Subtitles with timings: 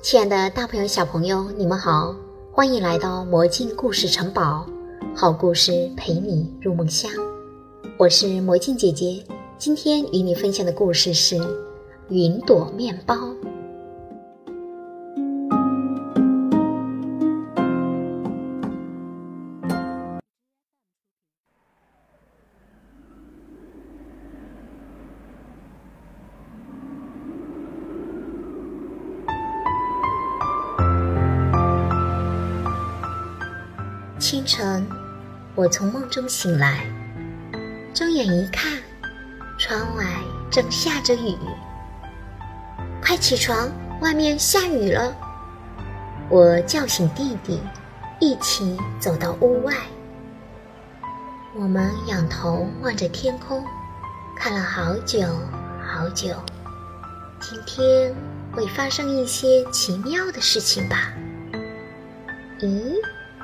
[0.00, 2.14] 亲爱的大朋友、小朋友，你们好，
[2.52, 4.64] 欢迎来到魔镜故事城堡，
[5.14, 7.10] 好故事陪你入梦乡。
[7.96, 9.22] 我是魔镜姐姐，
[9.58, 11.34] 今天与你分享的故事是
[12.10, 13.14] 《云朵面包》。
[34.18, 34.84] 清晨，
[35.54, 36.84] 我从梦中醒来，
[37.94, 38.72] 睁眼一看，
[39.58, 40.04] 窗外
[40.50, 41.36] 正下着雨。
[43.00, 45.14] 快起床，外面下雨了！
[46.28, 47.60] 我叫醒弟弟，
[48.18, 49.72] 一起走到屋外。
[51.54, 53.64] 我们仰头望着天空，
[54.36, 55.20] 看了好久
[55.80, 56.34] 好久。
[57.40, 58.12] 今天
[58.52, 61.12] 会发生一些奇妙的事情吧？
[62.58, 62.94] 咦？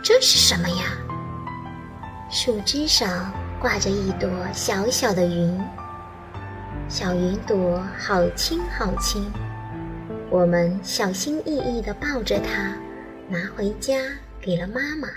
[0.04, 0.84] 这是什么呀？
[2.28, 5.58] 树枝上挂着一朵小小的云，
[6.90, 9.32] 小云朵好轻好轻。
[10.28, 12.76] 我们小心翼翼地抱着它，
[13.30, 13.94] 拿回家
[14.42, 15.08] 给了妈妈。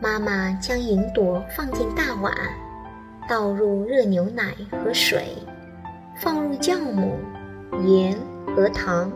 [0.00, 2.32] 妈妈将云朵放进大碗，
[3.28, 5.36] 倒入热牛奶和水，
[6.16, 7.18] 放入酵母、
[7.84, 8.16] 盐
[8.54, 9.10] 和糖，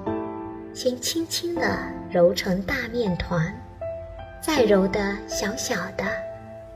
[0.74, 1.78] 先轻轻地
[2.10, 3.54] 揉成大面团。
[4.47, 6.05] 再揉的小小的、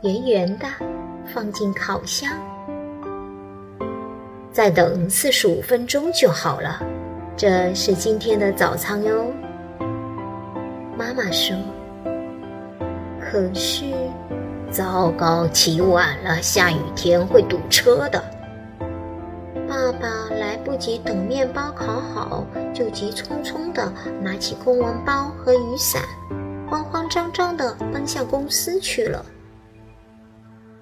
[0.01, 0.67] 圆圆的，
[1.33, 2.29] 放进烤箱，
[4.51, 6.83] 再等四十五分钟就好了。
[7.37, 9.33] 这是今天的早餐哟。
[10.99, 11.57] 妈妈说
[13.23, 13.85] ：“可是，
[14.69, 18.21] 糟糕，起晚了，下雨天会堵车的。”
[19.71, 26.03] 爸爸来不及等面包烤好，就急匆匆地拿起公文包和雨伞。
[26.71, 29.27] 慌慌张张地奔向公司去了。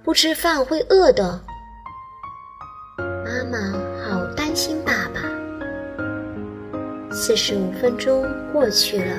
[0.05, 1.41] 不吃饭会饿的。
[2.99, 3.59] 妈妈
[4.05, 5.23] 好担心爸爸。
[7.11, 9.17] 四十五分钟过去了，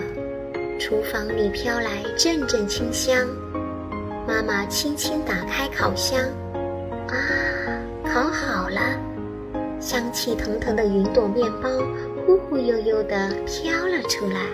[0.79, 3.27] 厨房里飘来阵阵清香。
[4.27, 6.21] 妈妈轻轻打开烤箱，
[7.07, 7.15] 啊，
[8.05, 8.79] 烤好了！
[9.79, 11.69] 香气腾腾的云朵面包
[12.25, 14.45] 忽忽悠悠地飘了出来。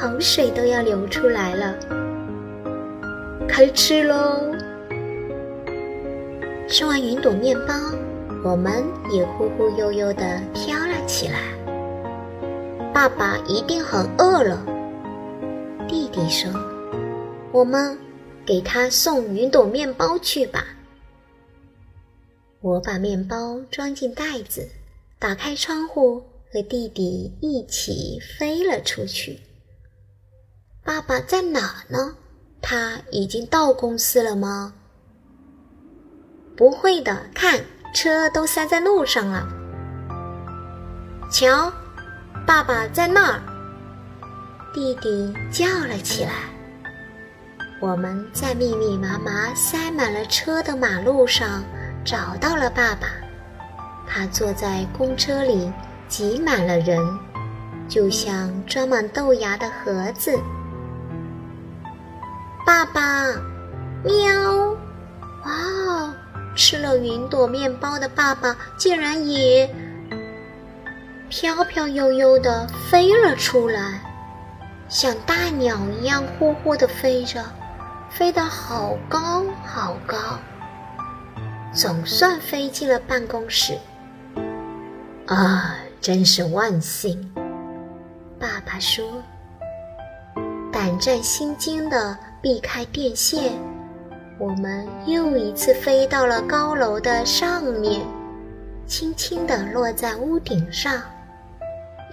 [0.00, 1.76] 口水都要流出来了。
[3.46, 4.50] 开吃喽！
[6.66, 7.74] 吃完云朵面包，
[8.42, 11.52] 我们也忽忽悠悠地飘了起来。
[12.94, 14.64] 爸爸一定很饿了，
[15.86, 16.50] 弟弟说
[17.52, 17.98] ：“我们
[18.46, 20.64] 给他送云朵面包去吧。”
[22.62, 24.66] 我把面包装进袋子，
[25.18, 26.22] 打开窗户。
[26.52, 29.38] 和弟弟一起飞了出去。
[31.00, 32.14] 爸爸在哪呢？
[32.60, 34.74] 他已经到公司了吗？
[36.54, 37.58] 不会的，看
[37.94, 39.48] 车都塞在路上了。
[41.32, 41.72] 瞧，
[42.46, 43.40] 爸爸在那儿！
[44.74, 46.32] 弟弟叫了起来。
[47.80, 51.64] 我们在密密麻麻塞满了车的马路上
[52.04, 53.08] 找到了爸爸，
[54.06, 55.72] 他坐在公车里。
[56.08, 56.98] 挤满了人，
[57.88, 60.36] 就像装满豆芽的盒子。
[62.70, 63.26] 爸爸，
[64.04, 64.70] 喵！
[65.44, 65.52] 哇
[65.88, 66.14] 哦，
[66.54, 69.68] 吃了云朵面包的爸爸竟然也
[71.28, 74.00] 飘飘悠悠的飞了出来，
[74.88, 77.44] 像大鸟一样呼呼的飞着，
[78.08, 80.16] 飞得好高好高，
[81.74, 83.76] 总算飞进了办公室。
[85.26, 85.74] 啊！
[86.00, 87.34] 真是万幸，
[88.38, 89.20] 爸爸说。
[90.80, 93.52] 胆战心惊地避开电线，
[94.38, 98.00] 我们又一次飞到了高楼的上面，
[98.86, 101.02] 轻轻地落在屋顶上。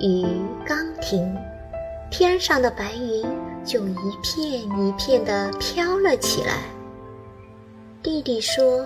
[0.02, 0.28] 雨
[0.66, 1.34] 刚停，
[2.12, 3.26] 天上的白云
[3.64, 6.56] 就一片一片地飘了起来。
[8.04, 8.86] 弟弟说：“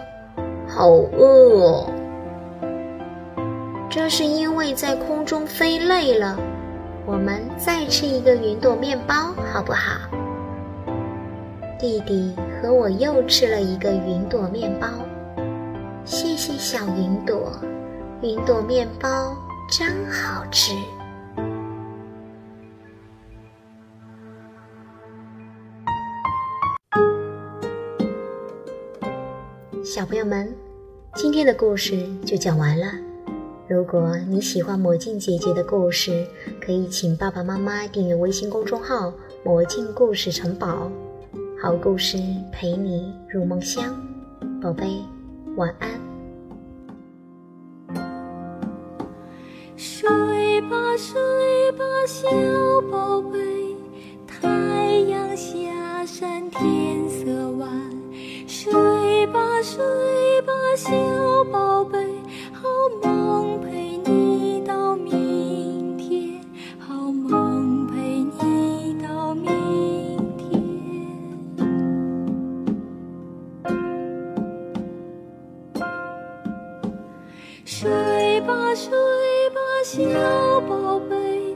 [0.70, 1.90] 好饿哦。”
[3.90, 6.38] 这是因为在空中飞累了，
[7.06, 10.00] 我们再吃一个云朵面包好不好？
[11.80, 14.88] 弟弟和我又吃了一个云朵面包，
[16.06, 17.52] 谢谢小云朵，
[18.22, 19.36] 云朵面包
[19.68, 20.74] 真好吃。
[29.84, 30.54] 小朋友们，
[31.16, 33.11] 今天的故事就讲完了。
[33.72, 36.28] 如果你喜欢魔镜姐姐的故事，
[36.60, 39.14] 可以请爸爸妈妈订阅微信公众号
[39.46, 40.92] “魔镜故事城堡”，
[41.64, 42.18] 好故事
[42.52, 43.96] 陪你入梦乡，
[44.62, 44.84] 宝贝，
[45.56, 45.90] 晚安。
[49.78, 52.28] 睡吧，睡吧，小
[52.92, 53.40] 宝贝，
[54.28, 57.72] 太阳下山天色晚。
[58.46, 61.21] 睡吧，睡吧，小。
[62.82, 66.42] 好梦陪你到明天
[66.80, 70.60] 好梦陪你到明天。
[77.64, 78.90] 睡吧睡
[79.52, 81.56] 吧小宝贝